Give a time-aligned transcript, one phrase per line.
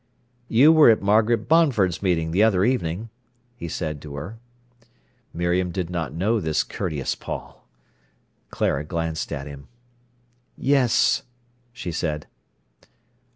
[0.47, 3.11] "You were at Margaret Bonford's meeting the other evening,"
[3.55, 4.39] he said to her.
[5.31, 7.63] Miriam did not know this courteous Paul.
[8.49, 9.67] Clara glanced at him.
[10.57, 11.21] "Yes,"
[11.71, 12.25] she said.